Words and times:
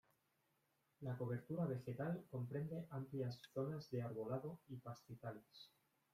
La 1.01 1.15
cobertura 1.15 1.67
vegetal 1.67 2.25
comprende 2.31 2.87
amplias 2.89 3.39
zonas 3.53 3.91
de 3.91 4.01
arbolado 4.01 4.61
y 4.69 4.77
pastizales. 4.77 5.69